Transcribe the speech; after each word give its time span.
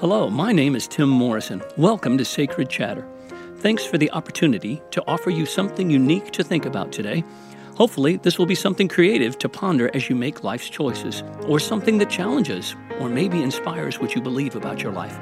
Hello, 0.00 0.28
my 0.28 0.52
name 0.52 0.76
is 0.76 0.86
Tim 0.86 1.08
Morrison. 1.08 1.62
Welcome 1.78 2.18
to 2.18 2.24
Sacred 2.26 2.68
Chatter. 2.68 3.02
Thanks 3.60 3.82
for 3.86 3.96
the 3.96 4.10
opportunity 4.10 4.82
to 4.90 5.02
offer 5.06 5.30
you 5.30 5.46
something 5.46 5.88
unique 5.88 6.32
to 6.32 6.44
think 6.44 6.66
about 6.66 6.92
today. 6.92 7.24
Hopefully, 7.76 8.18
this 8.18 8.38
will 8.38 8.44
be 8.44 8.54
something 8.54 8.88
creative 8.88 9.38
to 9.38 9.48
ponder 9.48 9.90
as 9.94 10.10
you 10.10 10.14
make 10.14 10.44
life's 10.44 10.68
choices, 10.68 11.22
or 11.46 11.58
something 11.58 11.96
that 11.96 12.10
challenges, 12.10 12.76
or 13.00 13.08
maybe 13.08 13.42
inspires 13.42 13.98
what 13.98 14.14
you 14.14 14.20
believe 14.20 14.54
about 14.54 14.82
your 14.82 14.92
life. 14.92 15.18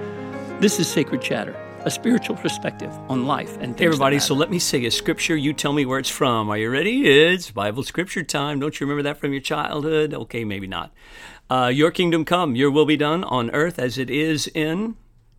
This 0.58 0.80
is 0.80 0.88
Sacred 0.88 1.22
Chatter, 1.22 1.54
a 1.84 1.90
spiritual 1.90 2.34
perspective 2.36 2.90
on 3.10 3.26
life 3.26 3.58
and 3.60 3.78
Hey, 3.78 3.84
everybody, 3.84 4.18
so 4.18 4.34
let 4.34 4.50
me 4.50 4.58
say 4.58 4.86
a 4.86 4.90
scripture. 4.90 5.36
You 5.36 5.52
tell 5.52 5.74
me 5.74 5.84
where 5.84 5.98
it's 5.98 6.08
from. 6.08 6.48
Are 6.48 6.56
you 6.56 6.70
ready? 6.70 7.06
It's 7.06 7.50
Bible 7.50 7.82
scripture 7.82 8.22
time. 8.22 8.58
Don't 8.58 8.80
you 8.80 8.86
remember 8.86 9.02
that 9.02 9.18
from 9.18 9.32
your 9.32 9.42
childhood? 9.42 10.14
Okay, 10.14 10.44
maybe 10.44 10.66
not. 10.66 10.94
Uh, 11.50 11.70
your 11.72 11.90
kingdom 11.90 12.24
come, 12.24 12.56
your 12.56 12.70
will 12.70 12.86
be 12.86 12.96
done 12.96 13.22
on 13.24 13.50
earth 13.50 13.78
as 13.78 13.98
it 13.98 14.08
is 14.08 14.46
in 14.54 14.96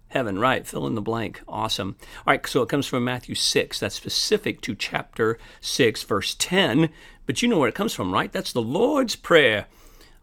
heaven. 0.10 0.38
Right, 0.38 0.68
fill 0.68 0.86
in 0.86 0.94
the 0.94 1.02
blank. 1.02 1.42
Awesome. 1.48 1.96
All 2.02 2.34
right, 2.34 2.46
so 2.46 2.62
it 2.62 2.70
comes 2.70 2.86
from 2.86 3.04
Matthew 3.04 3.34
6. 3.34 3.80
That's 3.80 3.96
specific 3.96 4.62
to 4.62 4.76
chapter 4.76 5.40
6, 5.62 6.04
verse 6.04 6.36
10. 6.38 6.90
But 7.26 7.42
you 7.42 7.48
know 7.48 7.58
where 7.58 7.70
it 7.70 7.76
comes 7.76 7.94
from, 7.94 8.14
right? 8.14 8.32
That's 8.32 8.54
the 8.54 8.62
Lord's 8.62 9.16
Prayer. 9.16 9.66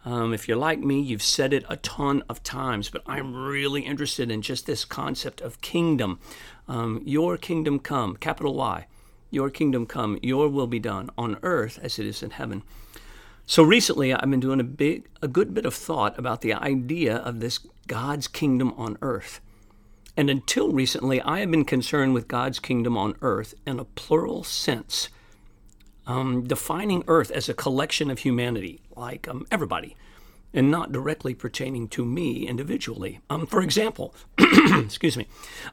Um, 0.05 0.35
if 0.35 0.49
you're 0.49 0.57
like 0.57 0.81
me, 0.81 1.01
you've 1.01 1.23
said 1.23 1.53
it 1.53 1.65
a 1.69 1.77
ton 1.77 2.23
of 2.29 2.43
times, 2.43 2.91
but 2.91 3.03
I'm 3.07 3.35
really 3.35 3.83
interested 3.83 4.31
in 4.31 4.43
just 4.43 4.67
this 4.67 4.85
concept 4.85 5.41
of 5.41 5.61
kingdom. 5.61 6.19
Um, 6.67 7.03
your 7.05 7.37
kingdom 7.37 7.79
come, 7.79 8.17
capital 8.17 8.55
Y. 8.55 8.87
Your 9.31 9.49
kingdom 9.49 9.87
come, 9.87 10.19
your 10.23 10.49
will 10.49 10.67
be 10.67 10.81
done 10.81 11.09
on 11.17 11.39
earth 11.43 11.79
as 11.83 11.99
it 11.99 12.07
is 12.07 12.23
in 12.23 12.31
heaven. 12.31 12.63
So 13.47 13.63
recently, 13.63 14.13
I've 14.13 14.31
been 14.31 14.41
doing 14.41 14.61
a 14.61 14.65
big, 14.65 15.09
a 15.21 15.29
good 15.29 15.55
bit 15.55 15.67
of 15.67 15.75
thought 15.75 16.19
about 16.19 16.41
the 16.41 16.55
idea 16.55 17.17
of 17.17 17.41
this 17.41 17.61
God's 17.87 18.29
kingdom 18.29 18.73
on 18.77 18.99
earth. 19.03 19.41
And 20.17 20.29
until 20.29 20.73
recently, 20.73 21.21
I 21.23 21.41
have 21.41 21.51
been 21.51 21.65
concerned 21.65 22.15
with 22.15 22.29
God's 22.29 22.59
kingdom 22.59 22.97
on 22.97 23.17
earth 23.23 23.55
in 23.67 23.79
a 23.79 23.85
plural 23.85 24.45
sense, 24.45 25.09
um, 26.07 26.45
defining 26.45 27.05
earth 27.07 27.31
as 27.31 27.49
a 27.49 27.55
collection 27.55 28.11
of 28.11 28.21
humanity, 28.21 28.81
like 28.97 29.29
um, 29.29 29.47
everybody, 29.51 29.97
and 30.55 30.71
not 30.71 30.93
directly 30.93 31.35
pertaining 31.35 31.89
to 31.89 32.05
me 32.05 32.47
individually. 32.47 33.21
Um, 33.31 33.47
for 33.47 33.63
example, 33.63 34.15
excuse 34.39 35.17
me, 35.17 35.27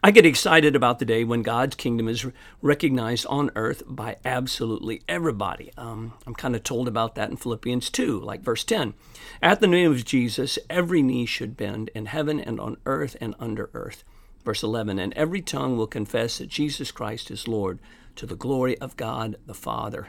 I 0.04 0.12
get 0.12 0.26
excited 0.26 0.76
about 0.76 1.00
the 1.00 1.06
day 1.06 1.24
when 1.24 1.42
God's 1.42 1.76
kingdom 1.76 2.08
is 2.08 2.26
recognized 2.62 3.26
on 3.28 3.52
earth 3.56 3.84
by 3.86 4.18
absolutely 4.24 5.02
everybody. 5.08 5.72
Um, 5.78 6.14
I'm 6.26 6.36
kind 6.36 6.56
of 6.56 6.64
told 6.64 6.88
about 6.88 7.16
that 7.16 7.30
in 7.30 7.38
Philippians 7.38 7.90
2, 7.90 8.20
like 8.22 8.42
verse 8.42 8.64
10. 8.64 8.94
At 9.42 9.60
the 9.60 9.68
name 9.68 9.92
of 9.92 10.06
Jesus, 10.06 10.58
every 10.70 11.02
knee 11.02 11.26
should 11.26 11.58
bend 11.58 11.90
in 11.94 12.06
heaven 12.06 12.40
and 12.40 12.60
on 12.60 12.78
earth 12.86 13.18
and 13.20 13.36
under 13.40 13.70
earth. 13.74 14.04
Verse 14.46 14.64
11, 14.64 15.00
and 15.00 15.14
every 15.16 15.42
tongue 15.42 15.78
will 15.78 15.88
confess 15.88 16.38
that 16.38 16.48
Jesus 16.48 16.92
Christ 16.92 17.30
is 17.30 17.48
Lord 17.48 17.80
to 18.16 18.26
the 18.26 18.36
glory 18.36 18.78
of 18.80 18.98
God 18.98 19.36
the 19.46 19.54
Father. 19.54 20.08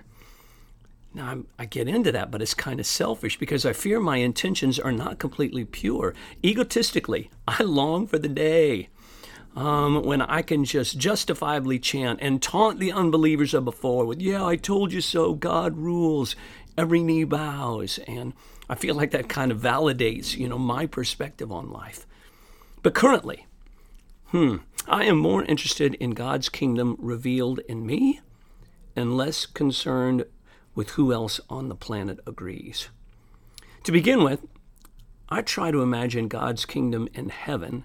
Now, 1.12 1.28
I'm, 1.28 1.46
i 1.58 1.64
get 1.64 1.88
into 1.88 2.12
that, 2.12 2.30
but 2.30 2.40
it's 2.40 2.54
kind 2.54 2.78
of 2.78 2.86
selfish 2.86 3.38
because 3.38 3.66
I 3.66 3.72
fear 3.72 3.98
my 3.98 4.18
intentions 4.18 4.78
are 4.78 4.92
not 4.92 5.18
completely 5.18 5.64
pure. 5.64 6.14
Egotistically, 6.44 7.30
I 7.48 7.62
long 7.62 8.06
for 8.06 8.18
the 8.18 8.28
day 8.28 8.88
um, 9.56 10.04
when 10.04 10.22
I 10.22 10.42
can 10.42 10.64
just 10.64 10.98
justifiably 10.98 11.78
chant 11.78 12.20
and 12.22 12.40
taunt 12.40 12.78
the 12.78 12.92
unbelievers 12.92 13.54
of 13.54 13.64
before 13.64 14.06
with, 14.06 14.20
Yeah, 14.20 14.44
I 14.44 14.56
told 14.56 14.92
you 14.92 15.00
so, 15.00 15.34
God 15.34 15.76
rules, 15.76 16.36
every 16.78 17.02
knee 17.02 17.24
bows. 17.24 17.98
And 18.06 18.32
I 18.68 18.76
feel 18.76 18.94
like 18.94 19.10
that 19.10 19.28
kind 19.28 19.50
of 19.50 19.60
validates, 19.60 20.36
you 20.36 20.48
know, 20.48 20.58
my 20.58 20.86
perspective 20.86 21.50
on 21.50 21.70
life. 21.70 22.06
But 22.82 22.94
currently, 22.94 23.46
hmm, 24.26 24.58
I 24.86 25.04
am 25.04 25.18
more 25.18 25.42
interested 25.42 25.94
in 25.94 26.12
God's 26.12 26.48
kingdom 26.48 26.96
revealed 26.98 27.58
in 27.68 27.84
me 27.84 28.20
and 28.94 29.16
less 29.16 29.46
concerned 29.46 30.24
with 30.80 30.92
who 30.92 31.12
else 31.12 31.42
on 31.50 31.68
the 31.68 31.74
planet 31.74 32.18
agrees. 32.26 32.88
To 33.84 33.92
begin 33.92 34.24
with, 34.24 34.46
I 35.28 35.42
try 35.42 35.70
to 35.70 35.82
imagine 35.82 36.26
God's 36.26 36.64
kingdom 36.64 37.06
in 37.12 37.28
heaven. 37.28 37.84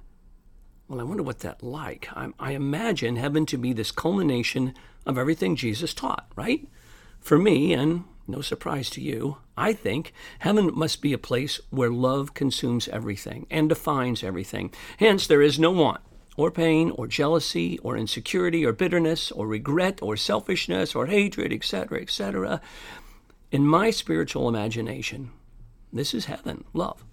Well, 0.87 1.01
I 1.01 1.03
wonder 1.03 1.21
what 1.21 1.39
that's 1.39 1.61
like. 1.61 2.07
I, 2.13 2.29
I 2.39 2.51
imagine 2.53 3.17
heaven 3.17 3.45
to 3.47 3.57
be 3.57 3.73
this 3.73 3.91
culmination 3.91 4.73
of 5.05 5.17
everything 5.17 5.57
Jesus 5.57 5.93
taught, 5.93 6.31
right? 6.37 6.69
For 7.19 7.37
me, 7.37 7.73
and 7.73 8.05
no 8.29 8.39
surprise 8.39 8.89
to 8.91 9.01
you, 9.01 9.39
I 9.57 9.73
think 9.73 10.13
heaven 10.39 10.71
must 10.73 11.01
be 11.01 11.11
a 11.11 11.17
place 11.17 11.59
where 11.71 11.89
love 11.89 12.33
consumes 12.33 12.87
everything 12.87 13.45
and 13.51 13.67
defines 13.67 14.23
everything. 14.23 14.73
Hence, 14.99 15.27
there 15.27 15.41
is 15.41 15.59
no 15.59 15.69
want, 15.69 15.99
or 16.37 16.51
pain 16.51 16.91
or 16.91 17.07
jealousy 17.07 17.77
or 17.79 17.97
insecurity 17.97 18.65
or 18.65 18.73
bitterness 18.73 19.31
or 19.31 19.47
regret 19.47 19.99
or 20.01 20.17
selfishness 20.17 20.95
or 20.95 21.07
hatred, 21.07 21.53
etc., 21.53 22.01
etc. 22.01 22.61
In 23.51 23.65
my 23.65 23.89
spiritual 23.89 24.49
imagination, 24.49 25.31
this 25.93 26.13
is 26.13 26.25
heaven, 26.25 26.65
love. 26.73 27.05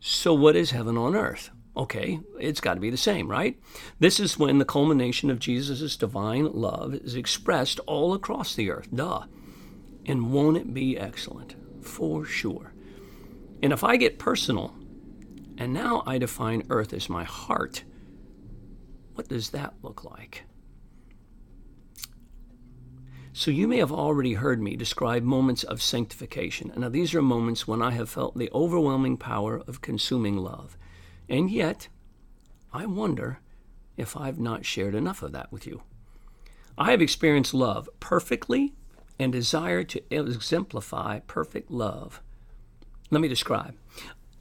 So, 0.00 0.34
what 0.34 0.56
is 0.56 0.70
heaven 0.70 0.96
on 0.96 1.14
earth? 1.14 1.50
Okay, 1.76 2.20
it's 2.38 2.60
got 2.60 2.74
to 2.74 2.80
be 2.80 2.90
the 2.90 2.96
same, 2.96 3.30
right? 3.30 3.58
This 4.00 4.18
is 4.18 4.38
when 4.38 4.58
the 4.58 4.64
culmination 4.64 5.30
of 5.30 5.38
Jesus' 5.38 5.96
divine 5.96 6.52
love 6.52 6.94
is 6.94 7.14
expressed 7.14 7.78
all 7.86 8.12
across 8.12 8.54
the 8.54 8.70
earth. 8.70 8.88
Duh. 8.94 9.24
And 10.04 10.32
won't 10.32 10.56
it 10.56 10.74
be 10.74 10.98
excellent? 10.98 11.54
For 11.80 12.24
sure. 12.24 12.72
And 13.62 13.72
if 13.72 13.84
I 13.84 13.96
get 13.96 14.18
personal, 14.18 14.74
and 15.56 15.72
now 15.72 16.02
I 16.06 16.18
define 16.18 16.64
earth 16.70 16.92
as 16.92 17.08
my 17.08 17.24
heart, 17.24 17.84
what 19.20 19.28
does 19.28 19.50
that 19.50 19.74
look 19.82 20.02
like? 20.02 20.44
So, 23.34 23.50
you 23.50 23.68
may 23.68 23.76
have 23.76 23.92
already 23.92 24.32
heard 24.32 24.62
me 24.62 24.76
describe 24.76 25.22
moments 25.22 25.62
of 25.62 25.82
sanctification. 25.82 26.72
Now, 26.74 26.88
these 26.88 27.14
are 27.14 27.20
moments 27.20 27.68
when 27.68 27.82
I 27.82 27.90
have 27.90 28.08
felt 28.08 28.38
the 28.38 28.50
overwhelming 28.54 29.18
power 29.18 29.58
of 29.68 29.82
consuming 29.82 30.38
love. 30.38 30.78
And 31.28 31.50
yet, 31.50 31.88
I 32.72 32.86
wonder 32.86 33.40
if 33.98 34.16
I've 34.16 34.38
not 34.38 34.64
shared 34.64 34.94
enough 34.94 35.22
of 35.22 35.32
that 35.32 35.52
with 35.52 35.66
you. 35.66 35.82
I 36.78 36.90
have 36.90 37.02
experienced 37.02 37.52
love 37.52 37.90
perfectly 38.00 38.72
and 39.18 39.30
desire 39.30 39.84
to 39.84 40.02
exemplify 40.10 41.18
perfect 41.26 41.70
love. 41.70 42.22
Let 43.10 43.20
me 43.20 43.28
describe. 43.28 43.74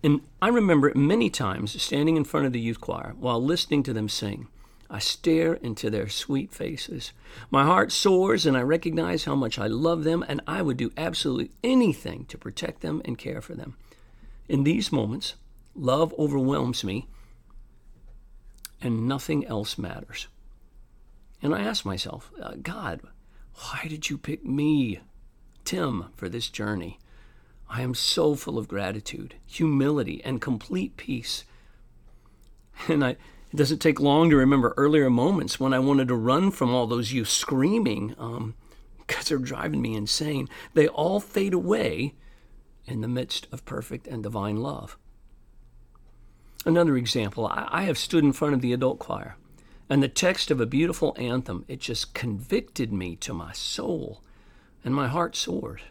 And 0.06 0.22
I 0.41 0.47
remember 0.47 0.94
many 0.96 1.29
times 1.29 1.81
standing 1.81 2.16
in 2.16 2.23
front 2.23 2.46
of 2.46 2.53
the 2.53 2.61
youth 2.61 2.79
choir 2.79 3.13
while 3.19 3.44
listening 3.44 3.84
to 3.84 3.91
them 3.91 4.07
sing. 4.07 4.47
I 4.90 5.00
stare 5.00 5.54
into 5.54 5.90
their 5.90 6.10
sweet 6.10 6.52
faces. 6.52 7.14
My 7.52 7.64
heart 7.64 7.92
soars, 7.92 8.46
and 8.46 8.58
I 8.58 8.62
recognize 8.62 9.26
how 9.26 9.36
much 9.36 9.60
I 9.60 9.68
love 9.68 10.04
them, 10.04 10.26
and 10.28 10.42
I 10.48 10.64
would 10.64 10.78
do 10.78 10.92
absolutely 10.98 11.52
anything 11.64 12.26
to 12.26 12.38
protect 12.38 12.82
them 12.82 13.02
and 13.06 13.18
care 13.18 13.42
for 13.42 13.54
them. 13.54 13.76
In 14.48 14.64
these 14.64 14.92
moments, 14.92 15.36
love 15.76 16.14
overwhelms 16.18 16.84
me, 16.84 17.08
and 18.82 19.08
nothing 19.08 19.46
else 19.46 19.78
matters. 19.78 20.28
And 21.42 21.54
I 21.54 21.62
ask 21.62 21.86
myself, 21.86 22.32
uh, 22.42 22.54
God, 22.62 23.02
why 23.54 23.86
did 23.88 24.10
you 24.10 24.18
pick 24.18 24.44
me, 24.44 25.02
Tim, 25.66 26.06
for 26.16 26.30
this 26.30 26.50
journey? 26.50 26.98
I 27.70 27.84
am 27.84 27.94
so 27.94 28.34
full 28.34 28.58
of 28.58 28.68
gratitude, 28.68 29.36
humility, 29.46 30.24
and 30.24 30.42
complete 30.42 30.98
peace. 30.98 31.44
And 32.88 33.06
I 33.06 33.18
it 33.52 33.56
doesn't 33.56 33.80
take 33.80 34.00
long 34.00 34.30
to 34.30 34.36
remember 34.36 34.74
earlier 34.78 35.10
moments 35.10 35.60
when 35.60 35.74
I 35.74 35.80
wanted 35.80 36.08
to 36.10 36.16
run 36.16 36.52
from 36.52 36.74
all 36.74 36.88
those 36.88 37.12
youth 37.12 37.30
screaming 37.30 38.16
um, 38.20 38.56
because 39.00 39.28
they're 39.28 39.40
driving 39.40 39.82
me 39.82 39.96
insane. 39.96 40.48
They 40.76 40.88
all 40.88 41.20
fade 41.20 41.54
away 41.54 42.14
in 42.86 43.02
the 43.02 43.08
midst 43.08 43.48
of 43.52 43.66
perfect 43.66 44.08
and 44.08 44.22
divine 44.22 44.58
love. 44.58 44.98
Another 46.66 46.98
example 46.98 47.48
I 47.52 47.84
have 47.84 47.98
stood 47.98 48.23
in 48.23 48.34
front 48.34 48.53
of 48.53 48.62
the 48.62 48.73
adult 48.73 49.00
choir, 49.00 49.38
and 49.90 50.03
the 50.03 50.09
text 50.09 50.52
of 50.52 50.59
a 50.59 50.66
beautiful 50.66 51.16
anthem, 51.18 51.66
it 51.68 51.79
just 51.79 52.14
convicted 52.14 52.91
me 52.91 53.16
to 53.18 53.34
my 53.34 53.53
soul, 53.53 54.22
and 54.84 54.94
my 54.94 55.08
heart 55.08 55.35
soared. 55.35 55.82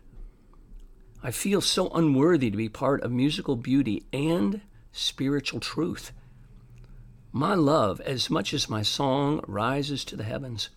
I 1.23 1.33
feel 1.33 1.61
so 1.61 1.89
unworthy 1.91 2.51
to 2.51 2.57
be 2.57 2.69
part 2.69 3.03
of 3.03 3.11
musical 3.11 3.57
beauty 3.57 4.05
and 4.13 4.61
spiritual 4.93 5.59
truth. 5.59 6.13
My 7.33 7.55
love, 7.55 8.01
as 8.01 8.31
much 8.31 8.55
as 8.55 8.71
my 8.71 8.83
song, 8.83 9.45
rises 9.47 10.05
to 10.07 10.17
the 10.17 10.25
heavens. 10.25 10.71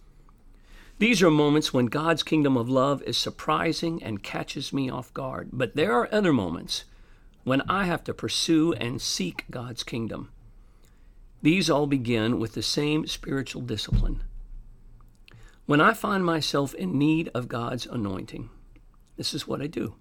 These 0.99 1.23
are 1.23 1.31
moments 1.31 1.73
when 1.73 1.85
God's 1.85 2.23
kingdom 2.23 2.57
of 2.57 2.69
love 2.69 3.01
is 3.03 3.17
surprising 3.17 4.03
and 4.03 4.21
catches 4.21 4.73
me 4.73 4.89
off 4.89 5.13
guard. 5.13 5.49
But 5.53 5.75
there 5.75 5.93
are 5.93 6.09
other 6.11 6.33
moments 6.33 6.83
when 7.43 7.61
I 7.69 7.85
have 7.85 8.03
to 8.03 8.13
pursue 8.13 8.73
and 8.73 9.01
seek 9.01 9.45
God's 9.49 9.83
kingdom. 9.83 10.29
These 11.41 11.69
all 11.69 11.87
begin 11.87 12.39
with 12.39 12.53
the 12.53 12.61
same 12.61 13.07
spiritual 13.07 13.61
discipline. 13.63 14.21
When 15.65 15.81
I 15.81 15.93
find 15.93 16.23
myself 16.25 16.73
in 16.75 16.99
need 16.99 17.31
of 17.33 17.47
God's 17.47 17.85
anointing, 17.85 18.49
this 19.15 19.33
is 19.33 19.47
what 19.47 19.61
I 19.61 19.67
do 19.67 19.95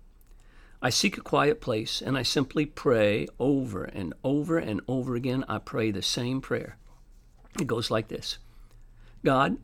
I 0.82 0.90
seek 0.90 1.18
a 1.18 1.22
quiet 1.22 1.60
place 1.60 2.00
and 2.00 2.16
I 2.16 2.22
simply 2.22 2.64
pray 2.64 3.28
over 3.38 3.84
and 3.84 4.14
over 4.24 4.58
and 4.58 4.80
over 4.88 5.14
again. 5.14 5.44
I 5.48 5.58
pray 5.58 5.90
the 5.90 6.02
same 6.02 6.40
prayer. 6.40 6.78
It 7.60 7.66
goes 7.66 7.90
like 7.90 8.08
this 8.08 8.38
God, 9.24 9.58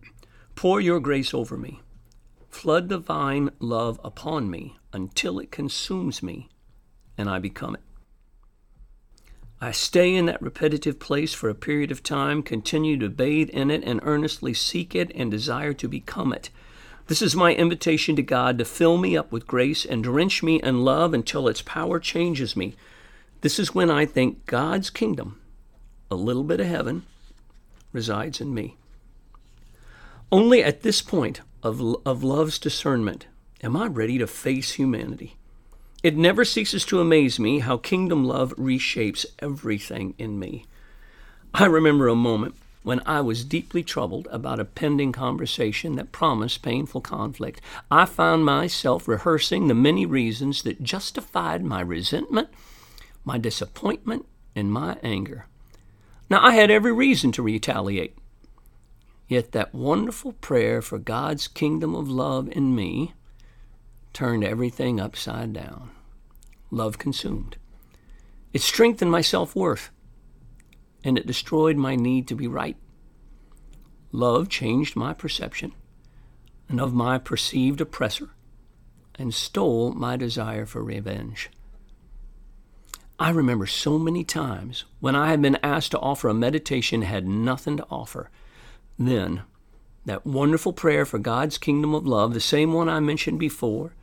pour 0.54 0.80
your 0.80 1.00
grace 1.00 1.32
over 1.32 1.56
me. 1.56 1.80
Flood 2.50 2.88
divine 2.88 3.50
love 3.58 4.00
upon 4.04 4.50
me 4.50 4.76
until 4.92 5.38
it 5.38 5.50
consumes 5.50 6.22
me 6.22 6.48
and 7.16 7.30
I 7.30 7.38
become 7.38 7.74
it. 7.74 7.82
I 9.58 9.70
stay 9.70 10.14
in 10.14 10.26
that 10.26 10.42
repetitive 10.42 10.98
place 10.98 11.32
for 11.32 11.48
a 11.48 11.54
period 11.54 11.90
of 11.90 12.02
time, 12.02 12.42
continue 12.42 12.98
to 12.98 13.08
bathe 13.08 13.48
in 13.50 13.70
it, 13.70 13.82
and 13.84 14.00
earnestly 14.02 14.52
seek 14.52 14.94
it 14.94 15.10
and 15.14 15.30
desire 15.30 15.72
to 15.72 15.88
become 15.88 16.34
it. 16.34 16.50
This 17.08 17.22
is 17.22 17.36
my 17.36 17.54
invitation 17.54 18.16
to 18.16 18.22
God 18.22 18.58
to 18.58 18.64
fill 18.64 18.96
me 18.96 19.16
up 19.16 19.30
with 19.30 19.46
grace 19.46 19.84
and 19.84 20.02
drench 20.02 20.42
me 20.42 20.60
in 20.60 20.84
love 20.84 21.14
until 21.14 21.46
its 21.46 21.62
power 21.62 22.00
changes 22.00 22.56
me. 22.56 22.74
This 23.42 23.60
is 23.60 23.74
when 23.74 23.90
I 23.90 24.06
think 24.06 24.44
God's 24.46 24.90
kingdom, 24.90 25.40
a 26.10 26.16
little 26.16 26.42
bit 26.42 26.58
of 26.58 26.66
heaven, 26.66 27.04
resides 27.92 28.40
in 28.40 28.52
me. 28.52 28.76
Only 30.32 30.64
at 30.64 30.82
this 30.82 31.00
point 31.00 31.42
of, 31.62 31.80
of 32.04 32.24
love's 32.24 32.58
discernment 32.58 33.26
am 33.62 33.76
I 33.76 33.86
ready 33.86 34.18
to 34.18 34.26
face 34.26 34.72
humanity. 34.72 35.36
It 36.02 36.16
never 36.16 36.44
ceases 36.44 36.84
to 36.86 37.00
amaze 37.00 37.38
me 37.38 37.60
how 37.60 37.76
kingdom 37.76 38.24
love 38.24 38.52
reshapes 38.56 39.26
everything 39.38 40.14
in 40.18 40.40
me. 40.40 40.64
I 41.54 41.66
remember 41.66 42.08
a 42.08 42.16
moment 42.16 42.56
when 42.86 43.02
I 43.04 43.20
was 43.20 43.44
deeply 43.44 43.82
troubled 43.82 44.28
about 44.30 44.60
a 44.60 44.64
pending 44.64 45.10
conversation 45.10 45.96
that 45.96 46.12
promised 46.12 46.62
painful 46.62 47.00
conflict. 47.00 47.60
I 47.90 48.04
found 48.04 48.44
myself 48.44 49.08
rehearsing 49.08 49.66
the 49.66 49.74
many 49.74 50.06
reasons 50.06 50.62
that 50.62 50.84
justified 50.84 51.64
my 51.64 51.80
resentment, 51.80 52.48
my 53.24 53.38
disappointment, 53.38 54.24
and 54.54 54.70
my 54.70 54.98
anger. 55.02 55.46
Now, 56.30 56.38
I 56.46 56.52
had 56.52 56.70
every 56.70 56.92
reason 56.92 57.32
to 57.32 57.42
retaliate. 57.42 58.16
Yet 59.26 59.50
that 59.50 59.74
wonderful 59.74 60.34
prayer 60.34 60.80
for 60.80 61.00
God's 61.00 61.48
kingdom 61.48 61.92
of 61.92 62.08
love 62.08 62.48
in 62.52 62.72
me 62.72 63.14
turned 64.12 64.44
everything 64.44 65.00
upside 65.00 65.52
down. 65.52 65.90
Love 66.70 66.98
consumed. 66.98 67.56
It 68.52 68.62
strengthened 68.62 69.10
my 69.10 69.22
self 69.22 69.56
worth 69.56 69.90
and 71.06 71.16
it 71.16 71.26
destroyed 71.26 71.76
my 71.76 71.94
need 71.94 72.26
to 72.26 72.34
be 72.34 72.48
right. 72.48 72.76
Love 74.10 74.48
changed 74.48 74.96
my 74.96 75.14
perception 75.14 75.72
and 76.68 76.80
of 76.80 76.92
my 76.92 77.16
perceived 77.16 77.80
oppressor 77.80 78.30
and 79.14 79.32
stole 79.32 79.92
my 79.92 80.16
desire 80.16 80.66
for 80.66 80.82
revenge. 80.82 81.48
I 83.20 83.30
remember 83.30 83.66
so 83.66 84.00
many 84.00 84.24
times 84.24 84.84
when 84.98 85.14
I 85.14 85.28
had 85.28 85.40
been 85.40 85.58
asked 85.62 85.92
to 85.92 86.00
offer 86.00 86.28
a 86.28 86.34
meditation 86.34 87.02
had 87.02 87.24
nothing 87.24 87.76
to 87.76 87.86
offer. 87.88 88.28
Then, 88.98 89.42
that 90.06 90.26
wonderful 90.26 90.72
prayer 90.72 91.06
for 91.06 91.20
God's 91.20 91.56
kingdom 91.56 91.94
of 91.94 92.04
love, 92.04 92.34
the 92.34 92.40
same 92.40 92.72
one 92.72 92.88
I 92.88 92.98
mentioned 92.98 93.38
before, 93.38 93.94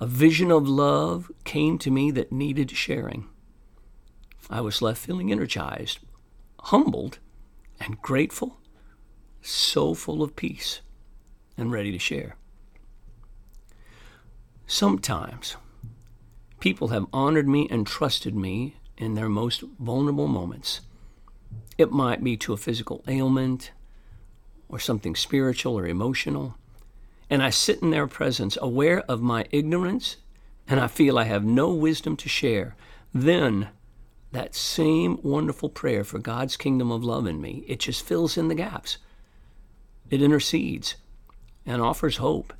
a 0.00 0.06
vision 0.06 0.50
of 0.50 0.66
love 0.66 1.30
came 1.44 1.76
to 1.78 1.90
me 1.90 2.10
that 2.12 2.32
needed 2.32 2.70
sharing. 2.70 3.28
I 4.50 4.60
was 4.60 4.80
left 4.82 5.04
feeling 5.04 5.30
energized, 5.30 5.98
humbled, 6.60 7.18
and 7.80 8.00
grateful, 8.00 8.58
so 9.42 9.94
full 9.94 10.22
of 10.22 10.36
peace 10.36 10.80
and 11.56 11.70
ready 11.70 11.92
to 11.92 11.98
share. 11.98 12.36
Sometimes 14.66 15.56
people 16.60 16.88
have 16.88 17.06
honored 17.12 17.48
me 17.48 17.68
and 17.70 17.86
trusted 17.86 18.34
me 18.34 18.76
in 18.96 19.14
their 19.14 19.28
most 19.28 19.62
vulnerable 19.78 20.28
moments. 20.28 20.80
It 21.76 21.92
might 21.92 22.24
be 22.24 22.36
to 22.38 22.52
a 22.52 22.58
physical 22.58 23.04
ailment 23.06 23.72
or 24.68 24.78
something 24.78 25.14
spiritual 25.14 25.78
or 25.78 25.86
emotional. 25.86 26.56
And 27.30 27.42
I 27.42 27.50
sit 27.50 27.82
in 27.82 27.90
their 27.90 28.06
presence, 28.06 28.58
aware 28.60 29.00
of 29.02 29.22
my 29.22 29.46
ignorance, 29.50 30.16
and 30.66 30.80
I 30.80 30.86
feel 30.86 31.18
I 31.18 31.24
have 31.24 31.44
no 31.44 31.72
wisdom 31.72 32.16
to 32.16 32.28
share. 32.28 32.76
Then 33.14 33.68
that 34.32 34.54
same 34.54 35.18
wonderful 35.22 35.68
prayer 35.68 36.04
for 36.04 36.18
God's 36.18 36.56
kingdom 36.56 36.90
of 36.90 37.04
love 37.04 37.26
in 37.26 37.40
me, 37.40 37.64
it 37.66 37.80
just 37.80 38.04
fills 38.04 38.36
in 38.36 38.48
the 38.48 38.54
gaps. 38.54 38.98
It 40.10 40.22
intercedes 40.22 40.96
and 41.64 41.80
offers 41.80 42.18
hope, 42.18 42.52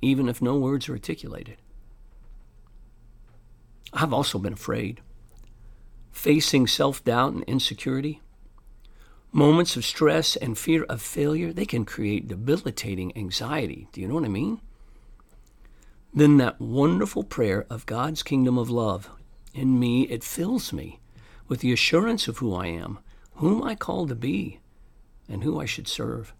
even 0.00 0.28
if 0.28 0.42
no 0.42 0.56
words 0.56 0.88
are 0.88 0.92
articulated. 0.92 1.56
I've 3.92 4.12
also 4.12 4.38
been 4.38 4.52
afraid. 4.52 5.00
Facing 6.12 6.66
self 6.66 7.04
doubt 7.04 7.34
and 7.34 7.44
insecurity, 7.44 8.20
moments 9.32 9.76
of 9.76 9.84
stress 9.84 10.36
and 10.36 10.56
fear 10.56 10.84
of 10.84 11.02
failure, 11.02 11.52
they 11.52 11.66
can 11.66 11.84
create 11.84 12.28
debilitating 12.28 13.16
anxiety. 13.16 13.88
Do 13.92 14.00
you 14.00 14.08
know 14.08 14.14
what 14.14 14.24
I 14.24 14.28
mean? 14.28 14.60
Then 16.14 16.38
that 16.38 16.60
wonderful 16.60 17.22
prayer 17.22 17.66
of 17.68 17.86
God's 17.86 18.22
kingdom 18.22 18.56
of 18.56 18.70
love 18.70 19.10
in 19.56 19.78
me, 19.78 20.02
it 20.02 20.22
fills 20.22 20.72
me 20.72 21.00
with 21.48 21.60
the 21.60 21.72
assurance 21.72 22.28
of 22.28 22.38
who 22.38 22.54
I 22.54 22.66
am, 22.66 22.98
whom 23.36 23.62
I 23.62 23.74
call 23.74 24.06
to 24.06 24.14
be, 24.14 24.60
and 25.28 25.42
who 25.42 25.60
I 25.60 25.64
should 25.64 25.88
serve. 25.88 26.32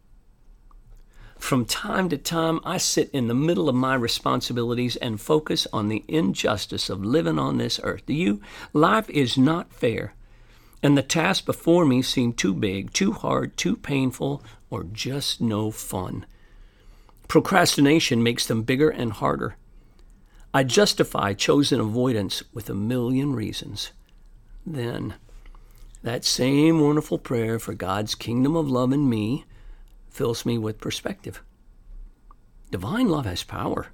From 1.38 1.64
time 1.64 2.08
to 2.08 2.16
time, 2.16 2.60
I 2.64 2.78
sit 2.78 3.10
in 3.10 3.28
the 3.28 3.34
middle 3.34 3.68
of 3.68 3.74
my 3.74 3.94
responsibilities 3.94 4.96
and 4.96 5.20
focus 5.20 5.66
on 5.72 5.88
the 5.88 6.04
injustice 6.08 6.88
of 6.88 7.04
living 7.04 7.38
on 7.38 7.58
this 7.58 7.78
earth. 7.82 8.06
Do 8.06 8.14
you? 8.14 8.40
Life 8.72 9.08
is 9.10 9.36
not 9.36 9.72
fair, 9.72 10.14
and 10.82 10.96
the 10.96 11.02
tasks 11.02 11.44
before 11.44 11.84
me 11.84 12.02
seem 12.02 12.32
too 12.32 12.54
big, 12.54 12.92
too 12.92 13.12
hard, 13.12 13.56
too 13.56 13.76
painful, 13.76 14.42
or 14.70 14.84
just 14.84 15.40
no 15.40 15.70
fun. 15.70 16.26
Procrastination 17.28 18.22
makes 18.22 18.46
them 18.46 18.62
bigger 18.62 18.88
and 18.88 19.12
harder. 19.12 19.56
I 20.56 20.62
justify 20.62 21.34
chosen 21.34 21.80
avoidance 21.80 22.42
with 22.54 22.70
a 22.70 22.74
million 22.74 23.34
reasons. 23.34 23.92
Then, 24.64 25.12
that 26.02 26.24
same 26.24 26.80
wonderful 26.80 27.18
prayer 27.18 27.58
for 27.58 27.74
God's 27.74 28.14
kingdom 28.14 28.56
of 28.56 28.70
love 28.70 28.90
in 28.90 29.06
me 29.06 29.44
fills 30.08 30.46
me 30.46 30.56
with 30.56 30.80
perspective. 30.80 31.42
Divine 32.70 33.06
love 33.06 33.26
has 33.26 33.44
power. 33.44 33.88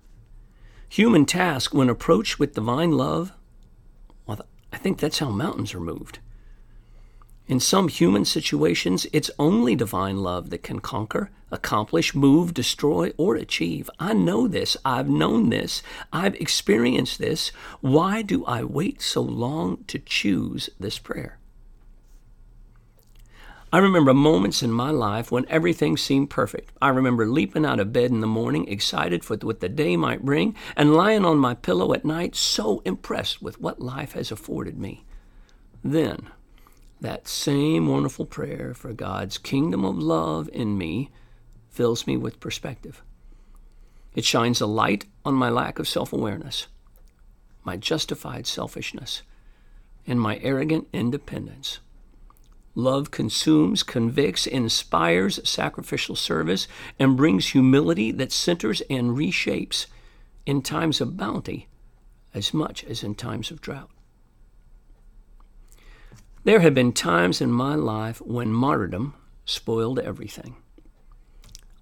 Human 0.89 1.27
task, 1.27 1.75
when 1.75 1.89
approached 1.89 2.39
with 2.39 2.55
divine 2.55 2.93
love, 2.93 3.33
well, 4.25 4.47
I 4.73 4.79
think 4.79 5.01
that's 5.01 5.19
how 5.19 5.31
mountains 5.31 5.75
are 5.75 5.81
moved. 5.81 6.21
In 7.49 7.59
some 7.59 7.89
human 7.89 8.25
situations, 8.25 9.07
it's 9.13 9.31
only 9.39 9.75
divine 9.75 10.19
love 10.19 10.51
that 10.51 10.63
can 10.63 10.79
conquer, 10.79 11.31
accomplish, 11.51 12.15
move, 12.15 12.55
destroy, 12.55 13.13
or 13.17 13.35
achieve. 13.35 13.91
I 13.99 14.15
know 14.15 14.47
this. 14.47 14.77
I've 14.85 15.09
known 15.09 15.51
this. 15.51 15.83
I've 16.13 16.37
experienced 16.37 17.19
this. 17.19 17.51
Why 17.81 18.23
do 18.23 18.45
I 18.47 18.63
wait 18.63 19.03
so 19.03 19.23
long 19.23 19.85
to 19.89 19.99
choose 19.99 20.71
this 20.79 20.99
prayer? 20.99 21.39
I 23.75 23.79
remember 23.79 24.13
moments 24.13 24.63
in 24.63 24.71
my 24.71 24.91
life 24.91 25.33
when 25.33 25.47
everything 25.49 25.97
seemed 25.97 26.29
perfect. 26.29 26.71
I 26.81 26.91
remember 26.91 27.27
leaping 27.27 27.65
out 27.65 27.81
of 27.81 27.93
bed 27.93 28.11
in 28.11 28.21
the 28.21 28.27
morning, 28.27 28.69
excited 28.69 29.25
for 29.25 29.37
what 29.39 29.61
the 29.61 29.69
day 29.69 29.97
might 29.97 30.27
bring, 30.27 30.55
and 30.77 30.95
lying 30.95 31.25
on 31.25 31.39
my 31.39 31.55
pillow 31.55 31.95
at 31.95 32.05
night, 32.05 32.37
so 32.37 32.83
impressed 32.85 33.43
with 33.43 33.61
what 33.61 33.81
life 33.81 34.13
has 34.13 34.31
afforded 34.31 34.79
me. 34.79 35.05
Then, 35.83 36.29
that 37.03 37.27
same 37.27 37.89
wonderful 37.89 38.25
prayer 38.25 38.73
for 38.75 38.93
God's 38.93 39.37
kingdom 39.37 39.85
of 39.85 39.99
love 39.99 40.49
in 40.53 40.79
me 40.79 41.11
fills 41.69 42.07
me 42.07 42.17
with 42.17 42.39
perspective. 42.39 43.03
It 44.15 44.25
shines 44.25 44.61
a 44.61 44.67
light 44.67 45.07
on 45.25 45.35
my 45.35 45.49
lack 45.49 45.81
of 45.81 45.89
self 45.89 46.13
awareness, 46.13 46.69
my 47.65 47.77
justified 47.77 48.47
selfishness, 48.47 49.23
and 50.07 50.21
my 50.21 50.39
arrogant 50.43 50.87
independence. 50.93 51.81
Love 52.77 53.11
consumes, 53.11 53.83
convicts, 53.83 54.47
inspires 54.47 55.41
sacrificial 55.49 56.15
service, 56.15 56.69
and 57.01 57.17
brings 57.17 57.49
humility 57.49 58.13
that 58.13 58.33
centers 58.33 58.81
and 58.89 59.17
reshapes 59.17 59.87
in 60.47 60.63
times 60.63 61.01
of 61.01 61.17
bounty 61.17 61.67
as 62.33 62.55
much 62.55 62.85
as 62.85 63.03
in 63.03 63.15
times 63.15 63.51
of 63.51 63.61
drought. 63.61 63.91
There 66.45 66.61
have 66.61 66.75
been 66.75 66.93
times 66.93 67.41
in 67.41 67.53
my 67.53 67.77
life 67.77 68.21
when 68.21 68.53
martyrdom 68.53 69.15
spoiled 69.45 70.01
everything. 70.01 70.57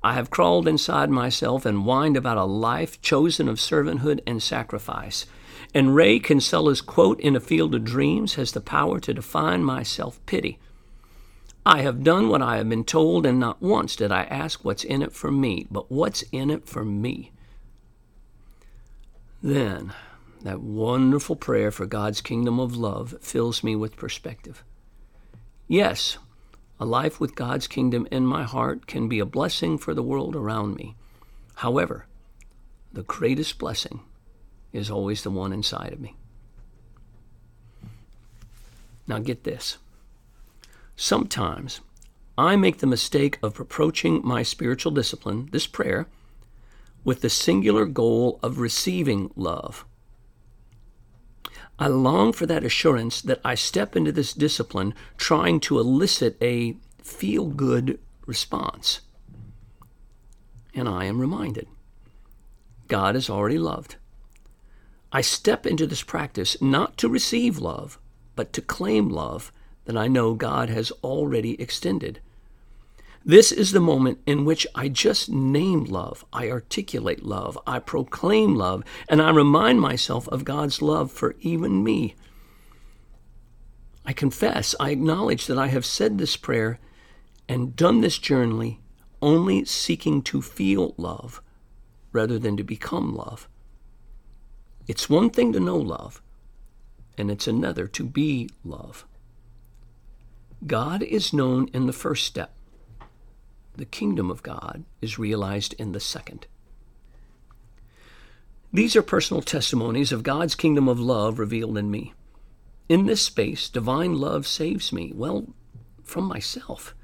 I 0.02 0.14
have 0.14 0.30
crawled 0.30 0.68
inside 0.68 1.10
myself 1.10 1.64
and 1.64 1.84
whined 1.84 2.16
about 2.16 2.36
a 2.36 2.44
life 2.44 3.00
chosen 3.00 3.48
of 3.48 3.56
servanthood 3.56 4.20
and 4.26 4.42
sacrifice. 4.42 5.26
And 5.74 5.94
Ray 5.94 6.18
Kinsella's 6.18 6.82
quote 6.82 7.20
in 7.20 7.36
A 7.36 7.40
Field 7.40 7.74
of 7.74 7.84
Dreams 7.84 8.34
has 8.34 8.52
the 8.52 8.60
power 8.60 9.00
to 9.00 9.14
define 9.14 9.64
my 9.64 9.82
self 9.82 10.24
pity. 10.26 10.58
I 11.64 11.82
have 11.82 12.02
done 12.02 12.28
what 12.28 12.42
I 12.42 12.56
have 12.56 12.68
been 12.68 12.84
told, 12.84 13.24
and 13.24 13.38
not 13.38 13.62
once 13.62 13.94
did 13.96 14.10
I 14.10 14.24
ask 14.24 14.64
what's 14.64 14.84
in 14.84 15.02
it 15.02 15.12
for 15.12 15.30
me, 15.30 15.66
but 15.70 15.90
what's 15.90 16.22
in 16.32 16.50
it 16.50 16.66
for 16.66 16.84
me. 16.84 17.32
Then 19.42 19.92
that 20.42 20.60
wonderful 20.60 21.36
prayer 21.36 21.70
for 21.70 21.86
God's 21.86 22.20
kingdom 22.20 22.58
of 22.58 22.76
love 22.76 23.14
fills 23.20 23.62
me 23.62 23.76
with 23.76 23.96
perspective. 23.96 24.64
Yes, 25.68 26.18
a 26.78 26.84
life 26.84 27.20
with 27.20 27.34
God's 27.34 27.66
kingdom 27.66 28.08
in 28.10 28.26
my 28.26 28.44
heart 28.44 28.86
can 28.86 29.08
be 29.08 29.18
a 29.18 29.26
blessing 29.26 29.76
for 29.76 29.92
the 29.92 30.02
world 30.02 30.34
around 30.34 30.76
me. 30.76 30.96
However, 31.56 32.06
the 32.92 33.02
greatest 33.02 33.58
blessing 33.58 34.00
is 34.72 34.90
always 34.90 35.22
the 35.22 35.30
one 35.30 35.52
inside 35.52 35.92
of 35.92 36.00
me. 36.00 36.16
Now, 39.06 39.18
get 39.18 39.44
this. 39.44 39.78
Sometimes 40.96 41.80
I 42.38 42.56
make 42.56 42.78
the 42.78 42.86
mistake 42.86 43.38
of 43.42 43.60
approaching 43.60 44.20
my 44.24 44.42
spiritual 44.42 44.92
discipline, 44.92 45.48
this 45.52 45.66
prayer, 45.66 46.06
with 47.04 47.20
the 47.20 47.30
singular 47.30 47.86
goal 47.86 48.38
of 48.42 48.58
receiving 48.58 49.30
love. 49.36 49.84
I 51.80 51.86
long 51.86 52.34
for 52.34 52.44
that 52.44 52.62
assurance 52.62 53.22
that 53.22 53.40
I 53.42 53.54
step 53.54 53.96
into 53.96 54.12
this 54.12 54.34
discipline 54.34 54.94
trying 55.16 55.60
to 55.60 55.78
elicit 55.78 56.36
a 56.42 56.76
feel 57.02 57.46
good 57.46 57.98
response. 58.26 59.00
And 60.74 60.86
I 60.86 61.06
am 61.06 61.20
reminded 61.20 61.66
God 62.86 63.16
is 63.16 63.30
already 63.30 63.58
loved. 63.58 63.96
I 65.10 65.22
step 65.22 65.66
into 65.66 65.86
this 65.86 66.02
practice 66.02 66.60
not 66.60 66.98
to 66.98 67.08
receive 67.08 67.58
love, 67.58 67.98
but 68.36 68.52
to 68.52 68.60
claim 68.60 69.08
love 69.08 69.50
that 69.86 69.96
I 69.96 70.06
know 70.06 70.34
God 70.34 70.68
has 70.68 70.92
already 71.02 71.60
extended. 71.60 72.20
This 73.24 73.52
is 73.52 73.72
the 73.72 73.80
moment 73.80 74.18
in 74.24 74.46
which 74.46 74.66
I 74.74 74.88
just 74.88 75.28
name 75.28 75.84
love, 75.84 76.24
I 76.32 76.48
articulate 76.48 77.22
love, 77.22 77.58
I 77.66 77.78
proclaim 77.78 78.54
love, 78.54 78.82
and 79.08 79.20
I 79.20 79.30
remind 79.30 79.80
myself 79.80 80.26
of 80.28 80.44
God's 80.44 80.80
love 80.80 81.12
for 81.12 81.36
even 81.40 81.84
me. 81.84 82.14
I 84.06 84.14
confess, 84.14 84.74
I 84.80 84.90
acknowledge 84.90 85.46
that 85.46 85.58
I 85.58 85.66
have 85.66 85.84
said 85.84 86.16
this 86.16 86.36
prayer 86.36 86.78
and 87.46 87.76
done 87.76 88.00
this 88.00 88.16
journey 88.16 88.80
only 89.20 89.66
seeking 89.66 90.22
to 90.22 90.40
feel 90.40 90.94
love 90.96 91.42
rather 92.12 92.38
than 92.38 92.56
to 92.56 92.64
become 92.64 93.14
love. 93.14 93.48
It's 94.86 95.10
one 95.10 95.28
thing 95.28 95.52
to 95.52 95.60
know 95.60 95.76
love, 95.76 96.22
and 97.18 97.30
it's 97.30 97.46
another 97.46 97.86
to 97.86 98.04
be 98.04 98.48
love. 98.64 99.04
God 100.66 101.02
is 101.02 101.34
known 101.34 101.68
in 101.74 101.86
the 101.86 101.92
first 101.92 102.24
step 102.24 102.54
the 103.80 103.86
kingdom 103.86 104.30
of 104.30 104.42
God 104.42 104.84
is 105.00 105.18
realized 105.18 105.72
in 105.78 105.92
the 105.92 106.00
second. 106.00 106.46
These 108.72 108.94
are 108.94 109.02
personal 109.02 109.42
testimonies 109.42 110.12
of 110.12 110.22
God's 110.22 110.54
kingdom 110.54 110.88
of 110.88 111.00
love 111.00 111.38
revealed 111.40 111.76
in 111.76 111.90
me. 111.90 112.12
In 112.88 113.06
this 113.06 113.22
space, 113.22 113.68
divine 113.68 114.14
love 114.14 114.46
saves 114.46 114.92
me, 114.92 115.12
well, 115.14 115.48
from 116.04 116.24
myself. 116.24 116.94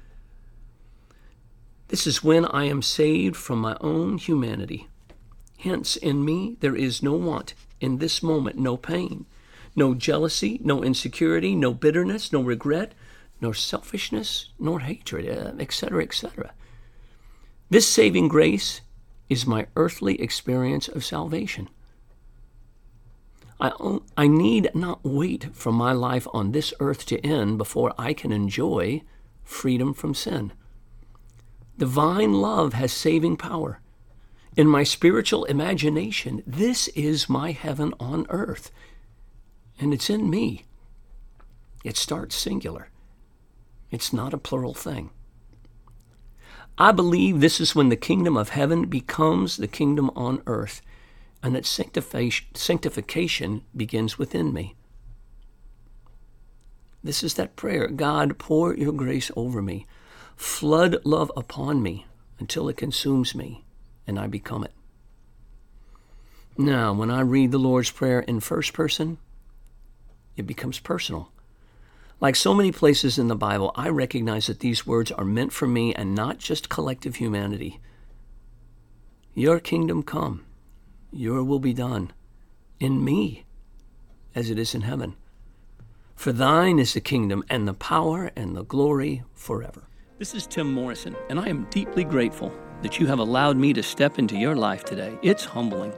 This 1.89 2.05
is 2.05 2.23
when 2.23 2.45
I 2.45 2.65
am 2.65 2.81
saved 2.81 3.35
from 3.35 3.59
my 3.59 3.75
own 3.81 4.17
humanity. 4.17 4.87
Hence, 5.57 5.95
in 5.95 6.23
me 6.23 6.57
there 6.59 6.75
is 6.75 7.01
no 7.01 7.13
want, 7.13 7.53
in 7.81 7.97
this 7.97 8.21
moment, 8.21 8.57
no 8.57 8.77
pain, 8.77 9.25
no 9.75 9.93
jealousy, 9.93 10.59
no 10.63 10.83
insecurity, 10.83 11.55
no 11.55 11.73
bitterness, 11.73 12.31
no 12.31 12.41
regret, 12.41 12.93
nor 13.41 13.53
selfishness, 13.53 14.49
nor 14.59 14.81
hatred, 14.81 15.25
eh, 15.25 15.61
etc., 15.61 16.03
etc. 16.03 16.53
This 17.69 17.87
saving 17.87 18.29
grace 18.29 18.81
is 19.29 19.45
my 19.45 19.67
earthly 19.75 20.21
experience 20.21 20.87
of 20.87 21.03
salvation. 21.03 21.69
I, 23.59 23.99
I 24.15 24.27
need 24.27 24.69
not 24.73 25.03
wait 25.03 25.49
for 25.53 25.71
my 25.71 25.91
life 25.91 26.27
on 26.33 26.51
this 26.51 26.73
earth 26.79 27.05
to 27.07 27.19
end 27.25 27.57
before 27.57 27.93
I 27.97 28.13
can 28.13 28.31
enjoy 28.31 29.01
freedom 29.43 29.93
from 29.93 30.13
sin. 30.13 30.53
Divine 31.77 32.33
love 32.33 32.73
has 32.73 32.93
saving 32.93 33.35
power. 33.37 33.81
In 34.55 34.67
my 34.67 34.83
spiritual 34.83 35.43
imagination, 35.45 36.43
this 36.47 36.87
is 36.89 37.29
my 37.29 37.51
heaven 37.51 37.93
on 37.99 38.25
earth, 38.29 38.71
and 39.79 39.93
it's 39.93 40.09
in 40.09 40.29
me. 40.29 40.63
It 41.83 41.97
starts 41.97 42.35
singular. 42.35 42.89
It's 43.91 44.13
not 44.13 44.33
a 44.33 44.37
plural 44.37 44.73
thing. 44.73 45.11
I 46.77 46.91
believe 46.91 47.39
this 47.39 47.59
is 47.59 47.73
when 47.75 47.89
the 47.89 47.95
kingdom 47.95 48.37
of 48.37 48.49
heaven 48.49 48.85
becomes 48.85 49.57
the 49.57 49.67
kingdom 49.67 50.11
on 50.15 50.43
earth, 50.45 50.81
and 51.41 51.55
that 51.55 51.65
sanctification 51.65 53.63
begins 53.75 54.19
within 54.19 54.53
me. 54.53 54.75
This 57.03 57.23
is 57.23 57.35
that 57.35 57.55
prayer 57.55 57.87
God, 57.87 58.37
pour 58.37 58.75
your 58.75 58.91
grace 58.91 59.31
over 59.35 59.61
me, 59.61 59.85
flood 60.35 60.97
love 61.03 61.31
upon 61.35 61.81
me 61.81 62.05
until 62.39 62.69
it 62.69 62.77
consumes 62.77 63.33
me 63.33 63.63
and 64.05 64.19
I 64.19 64.27
become 64.27 64.63
it. 64.63 64.73
Now, 66.57 66.93
when 66.93 67.11
I 67.11 67.21
read 67.21 67.51
the 67.51 67.59
Lord's 67.59 67.91
Prayer 67.91 68.19
in 68.21 68.39
first 68.39 68.73
person, 68.73 69.17
it 70.35 70.47
becomes 70.47 70.79
personal. 70.79 71.31
Like 72.19 72.35
so 72.35 72.53
many 72.53 72.71
places 72.71 73.19
in 73.19 73.27
the 73.27 73.35
Bible, 73.35 73.71
I 73.75 73.89
recognize 73.89 74.47
that 74.47 74.59
these 74.59 74.87
words 74.87 75.11
are 75.11 75.25
meant 75.25 75.53
for 75.53 75.67
me 75.67 75.93
and 75.93 76.15
not 76.15 76.39
just 76.39 76.69
collective 76.69 77.17
humanity. 77.17 77.79
Your 79.35 79.59
kingdom 79.59 80.01
come, 80.01 80.43
your 81.11 81.43
will 81.43 81.59
be 81.59 81.73
done, 81.73 82.11
in 82.79 83.03
me 83.03 83.45
as 84.33 84.49
it 84.49 84.57
is 84.57 84.73
in 84.73 84.81
heaven. 84.81 85.15
For 86.15 86.31
thine 86.31 86.79
is 86.79 86.95
the 86.95 87.01
kingdom 87.01 87.43
and 87.49 87.67
the 87.67 87.75
power 87.75 88.31
and 88.35 88.55
the 88.55 88.63
glory 88.63 89.23
forever. 89.35 89.83
This 90.19 90.33
is 90.33 90.47
Tim 90.47 90.73
Morrison, 90.73 91.15
and 91.29 91.39
I 91.39 91.47
am 91.47 91.67
deeply 91.69 92.03
grateful 92.03 92.51
that 92.81 92.99
you 92.99 93.05
have 93.05 93.19
allowed 93.19 93.55
me 93.55 93.71
to 93.73 93.83
step 93.83 94.17
into 94.17 94.35
your 94.35 94.55
life 94.55 94.83
today. 94.83 95.15
It's 95.21 95.45
humbling. 95.45 95.93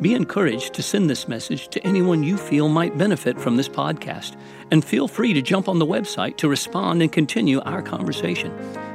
Be 0.00 0.14
encouraged 0.14 0.74
to 0.74 0.82
send 0.82 1.08
this 1.08 1.28
message 1.28 1.68
to 1.68 1.86
anyone 1.86 2.24
you 2.24 2.36
feel 2.36 2.68
might 2.68 2.98
benefit 2.98 3.40
from 3.40 3.56
this 3.56 3.68
podcast, 3.68 4.34
and 4.72 4.84
feel 4.84 5.06
free 5.06 5.32
to 5.34 5.40
jump 5.40 5.68
on 5.68 5.78
the 5.78 5.86
website 5.86 6.36
to 6.38 6.48
respond 6.48 7.00
and 7.00 7.12
continue 7.12 7.60
our 7.60 7.80
conversation. 7.80 8.52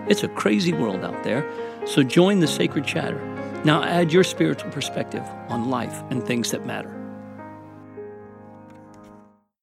It's 0.10 0.24
a 0.24 0.27
crazy 0.27 0.74
world 0.74 1.05
out 1.05 1.24
there, 1.24 1.50
so 1.86 2.03
join 2.03 2.41
the 2.41 2.48
sacred 2.48 2.86
chatter. 2.86 3.24
Now 3.63 3.82
add 3.82 4.12
your 4.12 4.25
spiritual 4.25 4.72
perspective 4.72 5.24
on 5.48 5.70
life 5.70 6.03
and 6.10 6.22
things 6.22 6.51
that 6.51 6.65
matter. 6.65 7.04